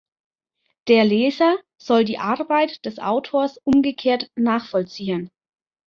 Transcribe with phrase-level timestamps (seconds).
[0.87, 5.29] Der Leser soll die Arbeit des Autors umgekehrt nachvollziehen.